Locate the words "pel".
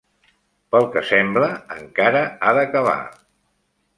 0.75-0.87